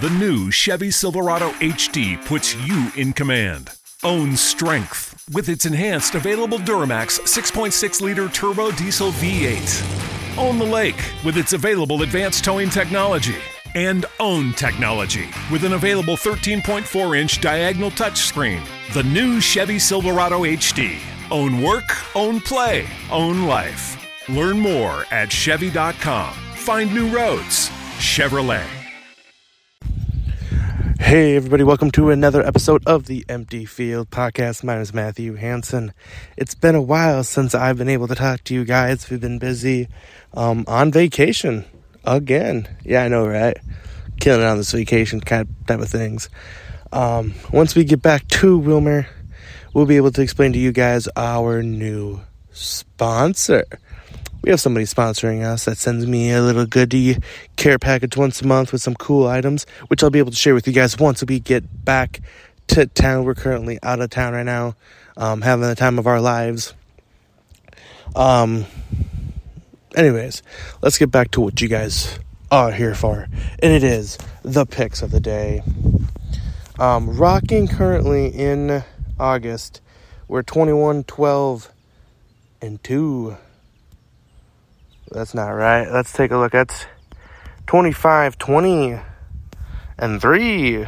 The 0.00 0.10
new 0.10 0.50
Chevy 0.50 0.90
Silverado 0.90 1.50
HD 1.60 2.24
puts 2.24 2.56
you 2.66 2.90
in 2.96 3.12
command. 3.12 3.70
Own 4.02 4.36
strength 4.36 5.24
with 5.32 5.48
its 5.48 5.64
enhanced 5.64 6.16
available 6.16 6.58
Duramax 6.58 7.20
6.6 7.20 8.00
liter 8.00 8.28
turbo 8.28 8.72
diesel 8.72 9.12
V8. 9.12 10.38
Own 10.38 10.58
the 10.58 10.64
lake 10.64 11.00
with 11.24 11.36
its 11.36 11.52
available 11.52 12.02
advanced 12.02 12.44
towing 12.44 12.68
technology. 12.68 13.36
And 13.76 14.06
own 14.18 14.54
technology 14.54 15.28
with 15.52 15.62
an 15.62 15.74
available 15.74 16.16
13.4 16.16 17.16
inch 17.16 17.40
diagonal 17.40 17.90
touchscreen. 17.92 18.66
The 18.94 19.04
new 19.04 19.40
Chevy 19.40 19.78
Silverado 19.78 20.40
HD. 20.40 20.98
Own 21.30 21.62
work, 21.62 22.16
own 22.16 22.40
play, 22.40 22.88
own 23.10 23.46
life. 23.46 23.96
Learn 24.28 24.58
more 24.58 25.04
at 25.12 25.30
Chevy.com. 25.30 26.34
Find 26.54 26.92
new 26.92 27.08
roads. 27.08 27.68
Chevrolet. 27.98 28.81
Hey, 31.02 31.34
everybody, 31.34 31.64
welcome 31.64 31.90
to 31.90 32.10
another 32.10 32.46
episode 32.46 32.84
of 32.86 33.06
the 33.06 33.24
Empty 33.28 33.64
Field 33.66 34.08
Podcast. 34.08 34.62
My 34.62 34.74
name 34.74 34.82
is 34.82 34.94
Matthew 34.94 35.34
Hanson. 35.34 35.92
It's 36.36 36.54
been 36.54 36.76
a 36.76 36.80
while 36.80 37.24
since 37.24 37.56
I've 37.56 37.76
been 37.76 37.88
able 37.88 38.06
to 38.06 38.14
talk 38.14 38.44
to 38.44 38.54
you 38.54 38.64
guys. 38.64 39.10
We've 39.10 39.20
been 39.20 39.40
busy 39.40 39.88
um, 40.32 40.64
on 40.68 40.92
vacation 40.92 41.64
again. 42.04 42.68
Yeah, 42.84 43.02
I 43.02 43.08
know, 43.08 43.26
right? 43.26 43.58
Killing 44.20 44.42
it 44.42 44.46
on 44.46 44.58
this 44.58 44.70
vacation 44.70 45.20
kind 45.20 45.42
of 45.42 45.66
type 45.66 45.80
of 45.80 45.88
things. 45.88 46.30
Um, 46.92 47.34
once 47.52 47.74
we 47.74 47.82
get 47.82 48.00
back 48.00 48.28
to 48.28 48.56
Wilmer, 48.56 49.08
we'll 49.74 49.86
be 49.86 49.96
able 49.96 50.12
to 50.12 50.22
explain 50.22 50.52
to 50.52 50.58
you 50.58 50.70
guys 50.70 51.08
our 51.16 51.64
new 51.64 52.20
sponsor. 52.52 53.64
We 54.42 54.50
have 54.50 54.60
somebody 54.60 54.86
sponsoring 54.86 55.44
us 55.44 55.66
that 55.66 55.78
sends 55.78 56.04
me 56.04 56.32
a 56.32 56.42
little 56.42 56.66
goodie 56.66 57.18
care 57.54 57.78
package 57.78 58.16
once 58.16 58.42
a 58.42 58.46
month 58.46 58.72
with 58.72 58.82
some 58.82 58.96
cool 58.96 59.28
items, 59.28 59.66
which 59.86 60.02
I'll 60.02 60.10
be 60.10 60.18
able 60.18 60.32
to 60.32 60.36
share 60.36 60.52
with 60.54 60.66
you 60.66 60.72
guys 60.72 60.98
once 60.98 61.22
we 61.22 61.38
get 61.38 61.84
back 61.84 62.20
to 62.68 62.86
town. 62.86 63.24
We're 63.24 63.36
currently 63.36 63.78
out 63.84 64.00
of 64.00 64.10
town 64.10 64.32
right 64.32 64.42
now, 64.42 64.74
um, 65.16 65.42
having 65.42 65.68
the 65.68 65.76
time 65.76 65.96
of 65.96 66.08
our 66.08 66.20
lives. 66.20 66.74
Um, 68.16 68.66
anyways, 69.94 70.42
let's 70.82 70.98
get 70.98 71.12
back 71.12 71.30
to 71.32 71.40
what 71.40 71.60
you 71.60 71.68
guys 71.68 72.18
are 72.50 72.72
here 72.72 72.96
for, 72.96 73.28
and 73.62 73.72
it 73.72 73.84
is 73.84 74.18
the 74.42 74.66
picks 74.66 75.02
of 75.02 75.12
the 75.12 75.20
day. 75.20 75.62
Um, 76.80 77.16
rocking 77.16 77.68
currently 77.68 78.26
in 78.26 78.82
August, 79.20 79.80
we're 80.26 80.42
21, 80.42 81.04
12, 81.04 81.72
and 82.60 82.82
2. 82.82 83.36
That's 85.12 85.34
not 85.34 85.50
right. 85.50 85.90
Let's 85.90 86.12
take 86.12 86.30
a 86.30 86.38
look. 86.38 86.52
That's 86.52 86.86
25, 87.66 88.38
20, 88.38 88.98
and 89.98 90.20
3. 90.20 90.86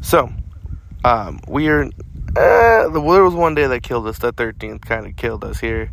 So, 0.00 0.30
um, 1.04 1.40
we 1.48 1.68
are. 1.68 1.84
Uh, 1.84 2.88
there 2.88 3.24
was 3.24 3.34
one 3.34 3.56
day 3.56 3.66
that 3.66 3.82
killed 3.82 4.06
us. 4.06 4.18
The 4.18 4.32
13th 4.32 4.82
kind 4.82 5.06
of 5.06 5.16
killed 5.16 5.42
us 5.42 5.58
here. 5.58 5.90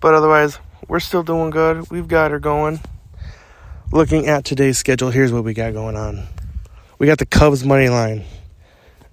But 0.00 0.14
otherwise, 0.14 0.58
we're 0.86 1.00
still 1.00 1.22
doing 1.22 1.48
good. 1.50 1.90
We've 1.90 2.08
got 2.08 2.30
her 2.30 2.38
going. 2.38 2.80
Looking 3.90 4.26
at 4.26 4.44
today's 4.44 4.76
schedule, 4.76 5.10
here's 5.10 5.32
what 5.32 5.44
we 5.44 5.54
got 5.54 5.72
going 5.72 5.96
on. 5.96 6.24
We 6.98 7.06
got 7.06 7.18
the 7.18 7.26
Cubs 7.26 7.64
money 7.64 7.88
line. 7.88 8.24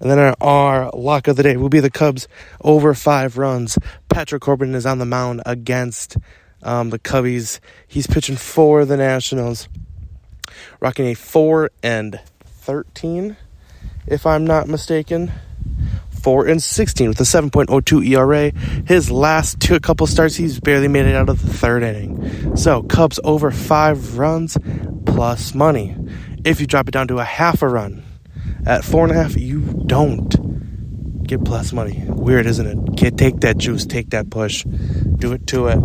And 0.00 0.10
then 0.10 0.18
our, 0.18 0.36
our 0.40 0.90
lock 0.90 1.28
of 1.28 1.36
the 1.36 1.42
day 1.42 1.56
will 1.56 1.70
be 1.70 1.80
the 1.80 1.90
Cubs 1.90 2.28
over 2.60 2.92
five 2.94 3.38
runs. 3.38 3.78
Patrick 4.16 4.40
Corbin 4.40 4.74
is 4.74 4.86
on 4.86 4.98
the 4.98 5.04
mound 5.04 5.42
against 5.44 6.16
um, 6.62 6.88
the 6.88 6.98
Cubbies. 6.98 7.60
He's 7.86 8.06
pitching 8.06 8.36
for 8.36 8.86
the 8.86 8.96
Nationals, 8.96 9.68
rocking 10.80 11.08
a 11.08 11.12
four 11.12 11.70
and 11.82 12.18
thirteen, 12.42 13.36
if 14.06 14.24
I'm 14.24 14.46
not 14.46 14.68
mistaken. 14.68 15.32
Four 16.22 16.46
and 16.46 16.62
sixteen 16.62 17.10
with 17.10 17.20
a 17.20 17.24
7.02 17.24 18.08
ERA. 18.08 18.52
His 18.86 19.10
last 19.10 19.60
two 19.60 19.78
couple 19.80 20.06
starts, 20.06 20.34
he's 20.34 20.60
barely 20.60 20.88
made 20.88 21.04
it 21.04 21.14
out 21.14 21.28
of 21.28 21.42
the 21.42 21.52
third 21.52 21.82
inning. 21.82 22.56
So 22.56 22.84
Cubs 22.84 23.20
over 23.22 23.50
five 23.50 24.16
runs 24.16 24.56
plus 25.04 25.54
money. 25.54 25.94
If 26.42 26.58
you 26.58 26.66
drop 26.66 26.88
it 26.88 26.92
down 26.92 27.08
to 27.08 27.18
a 27.18 27.24
half 27.24 27.60
a 27.60 27.68
run, 27.68 28.02
at 28.64 28.82
four 28.82 29.04
and 29.04 29.12
a 29.12 29.14
half, 29.14 29.36
you 29.36 29.60
don't 29.86 30.45
get 31.26 31.44
plus 31.44 31.72
money. 31.72 32.04
Weird, 32.06 32.46
isn't 32.46 32.66
it? 32.66 32.96
Can't 32.96 33.18
take 33.18 33.40
that 33.40 33.58
juice, 33.58 33.84
take 33.86 34.10
that 34.10 34.30
push, 34.30 34.64
do 34.64 35.32
it 35.32 35.46
to 35.48 35.68
it. 35.68 35.78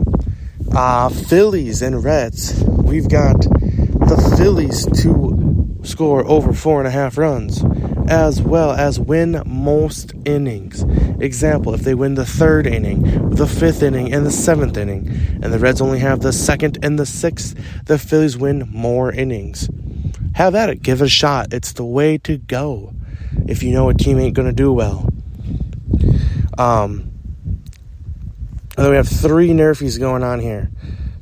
Uh, 0.74 1.10
Phillies 1.10 1.82
and 1.82 2.04
Reds. 2.04 2.64
We've 2.66 3.10
got 3.10 3.42
the 3.42 4.36
Phillies 4.38 4.86
to 5.02 5.80
score 5.84 6.26
over 6.28 6.54
four 6.54 6.80
and 6.80 6.88
a 6.88 6.92
half 6.92 7.18
runs, 7.18 7.64
as 8.08 8.42
well 8.42 8.72
as 8.72 9.00
win 9.00 9.42
most 9.46 10.14
innings. 10.26 10.84
Example: 11.20 11.74
if 11.74 11.82
they 11.82 11.96
win 11.96 12.16
the 12.16 12.26
third 12.26 12.68
inning, 12.68 13.30
the 13.30 13.48
fifth 13.48 13.84
inning, 13.84 14.14
and 14.14 14.26
the 14.26 14.32
seventh 14.32 14.78
inning, 14.78 15.08
and 15.42 15.54
the 15.54 15.60
Reds 15.60 15.82
only 15.82 16.00
have 16.00 16.22
the 16.22 16.34
second 16.34 16.78
and 16.84 16.98
the 16.98 17.06
sixth, 17.06 17.56
the 17.86 17.98
Phillies 17.98 18.38
win 18.38 18.70
more 18.72 19.12
innings 19.12 19.70
have 20.34 20.56
at 20.56 20.70
it. 20.70 20.82
Give 20.82 21.02
it 21.02 21.06
a 21.06 21.10
shot. 21.10 21.54
It's 21.54 21.74
the 21.74 21.86
way 21.86 22.18
to 22.20 22.38
go 22.38 22.94
if 23.48 23.64
you 23.64 23.72
know 23.72 23.90
a 23.90 23.94
team 23.94 24.20
ain't 24.20 24.36
going 24.36 24.48
to 24.48 24.54
do 24.54 24.72
well. 24.72 25.11
Um, 26.62 27.12
and 28.78 28.86
then 28.86 28.90
we 28.90 28.96
have 28.96 29.08
three 29.08 29.50
Nerfies 29.50 30.00
going 30.00 30.24
on 30.24 30.40
here 30.40 30.70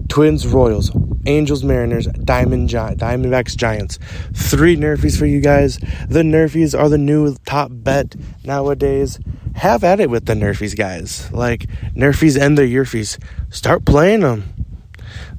Twins, 0.08 0.48
Royals, 0.48 0.92
Angels, 1.26 1.64
Mariners, 1.64 2.08
Diamond 2.08 2.70
Gi- 2.70 2.78
Diamondbacks, 2.78 3.56
Giants. 3.56 4.00
Three 4.34 4.76
Nerfies 4.76 5.18
for 5.18 5.26
you 5.26 5.42
guys. 5.42 5.78
The 6.08 6.24
Nerfies 6.24 6.78
are 6.78 6.90
the 6.90 6.98
new 6.98 7.36
top 7.46 7.70
bet 7.72 8.16
nowadays. 8.44 9.20
Have 9.56 9.84
at 9.84 10.00
it 10.00 10.10
with 10.10 10.26
the 10.26 10.34
Nerfies, 10.34 10.78
guys. 10.78 11.32
Like, 11.32 11.68
Nerfies 11.96 12.40
and 12.40 12.58
the 12.58 12.64
Yerfies. 12.64 13.18
Start 13.50 13.86
playing 13.86 14.22
them 14.22 14.44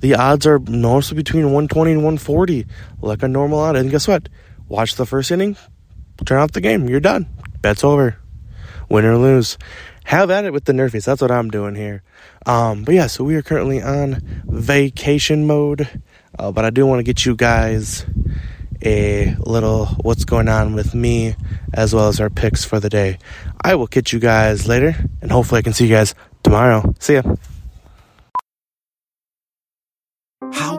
the 0.00 0.14
odds 0.14 0.46
are 0.46 0.58
mostly 0.58 1.16
between 1.16 1.44
120 1.44 1.92
and 1.92 2.00
140, 2.00 2.66
like 3.00 3.22
a 3.22 3.28
normal 3.28 3.58
odd. 3.58 3.76
And 3.76 3.90
guess 3.90 4.08
what? 4.08 4.28
Watch 4.68 4.96
the 4.96 5.06
first 5.06 5.30
inning, 5.30 5.56
turn 6.24 6.38
off 6.40 6.52
the 6.52 6.60
game. 6.60 6.88
You're 6.88 7.00
done. 7.00 7.26
Bet's 7.60 7.84
over. 7.84 8.16
Win 8.88 9.04
or 9.04 9.18
lose. 9.18 9.58
Have 10.10 10.32
at 10.32 10.44
it 10.44 10.52
with 10.52 10.64
the 10.64 10.72
Nerfies. 10.72 11.04
That's 11.04 11.22
what 11.22 11.30
I'm 11.30 11.50
doing 11.50 11.76
here. 11.76 12.02
Um, 12.44 12.82
but 12.82 12.96
yeah, 12.96 13.06
so 13.06 13.22
we 13.22 13.36
are 13.36 13.42
currently 13.42 13.80
on 13.80 14.20
vacation 14.44 15.46
mode. 15.46 15.88
Uh, 16.36 16.50
but 16.50 16.64
I 16.64 16.70
do 16.70 16.84
want 16.84 16.98
to 16.98 17.04
get 17.04 17.24
you 17.24 17.36
guys 17.36 18.04
a 18.84 19.36
little 19.38 19.86
what's 20.02 20.24
going 20.24 20.48
on 20.48 20.74
with 20.74 20.96
me 20.96 21.36
as 21.72 21.94
well 21.94 22.08
as 22.08 22.18
our 22.18 22.28
picks 22.28 22.64
for 22.64 22.80
the 22.80 22.88
day. 22.88 23.18
I 23.62 23.76
will 23.76 23.86
catch 23.86 24.12
you 24.12 24.18
guys 24.18 24.66
later, 24.66 24.96
and 25.22 25.30
hopefully 25.30 25.60
I 25.60 25.62
can 25.62 25.74
see 25.74 25.86
you 25.86 25.94
guys 25.94 26.16
tomorrow. 26.42 26.92
See 26.98 27.14
ya. 27.14 27.22
How 30.52 30.78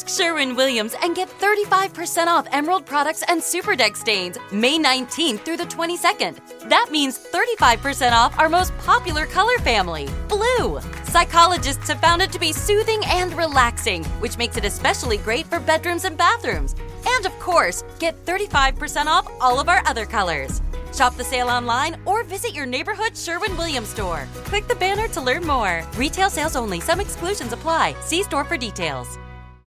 Ask 0.00 0.08
Sherwin 0.08 0.56
Williams 0.56 0.94
and 1.02 1.14
get 1.14 1.28
35% 1.40 2.26
off 2.26 2.46
Emerald 2.52 2.86
products 2.86 3.22
and 3.28 3.42
Super 3.42 3.76
Deck 3.76 3.96
stains 3.96 4.38
May 4.50 4.78
19th 4.78 5.40
through 5.40 5.58
the 5.58 5.64
22nd. 5.64 6.38
That 6.70 6.88
means 6.90 7.18
35% 7.18 8.12
off 8.12 8.38
our 8.38 8.48
most 8.48 8.74
popular 8.78 9.26
color 9.26 9.58
family, 9.58 10.08
blue. 10.26 10.80
Psychologists 11.04 11.88
have 11.88 12.00
found 12.00 12.22
it 12.22 12.32
to 12.32 12.38
be 12.38 12.50
soothing 12.50 13.02
and 13.08 13.34
relaxing, 13.34 14.02
which 14.22 14.38
makes 14.38 14.56
it 14.56 14.64
especially 14.64 15.18
great 15.18 15.44
for 15.48 15.60
bedrooms 15.60 16.06
and 16.06 16.16
bathrooms. 16.16 16.74
And 17.06 17.26
of 17.26 17.38
course, 17.38 17.84
get 17.98 18.24
35% 18.24 19.04
off 19.04 19.30
all 19.38 19.60
of 19.60 19.68
our 19.68 19.82
other 19.86 20.06
colors. 20.06 20.62
Shop 20.94 21.14
the 21.14 21.24
sale 21.24 21.50
online 21.50 22.00
or 22.06 22.24
visit 22.24 22.54
your 22.54 22.64
neighborhood 22.64 23.14
Sherwin 23.14 23.54
Williams 23.58 23.90
store. 23.90 24.26
Click 24.46 24.66
the 24.66 24.76
banner 24.76 25.08
to 25.08 25.20
learn 25.20 25.46
more. 25.46 25.86
Retail 25.96 26.30
sales 26.30 26.56
only, 26.56 26.80
some 26.80 27.00
exclusions 27.00 27.52
apply. 27.52 27.94
See 28.00 28.22
store 28.22 28.44
for 28.44 28.56
details. 28.56 29.18